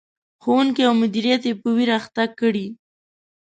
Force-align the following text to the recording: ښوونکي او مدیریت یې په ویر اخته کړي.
ښوونکي 0.43 0.81
او 0.87 0.93
مدیریت 1.01 1.41
یې 1.49 1.53
په 1.61 1.67
ویر 1.75 1.89
اخته 1.99 2.23
کړي. 2.39 2.67